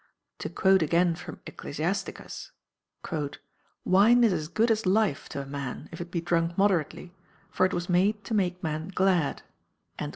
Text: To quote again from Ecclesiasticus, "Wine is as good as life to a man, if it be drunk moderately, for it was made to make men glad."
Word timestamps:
To 0.39 0.49
quote 0.49 0.81
again 0.81 1.13
from 1.13 1.41
Ecclesiasticus, 1.45 2.49
"Wine 3.85 4.23
is 4.23 4.33
as 4.33 4.47
good 4.47 4.71
as 4.71 4.87
life 4.87 5.29
to 5.29 5.43
a 5.43 5.45
man, 5.45 5.89
if 5.91 6.01
it 6.01 6.09
be 6.09 6.19
drunk 6.21 6.57
moderately, 6.57 7.13
for 7.51 7.67
it 7.67 7.73
was 7.75 7.87
made 7.87 8.23
to 8.23 8.33
make 8.33 8.63
men 8.63 8.87
glad." 8.87 9.43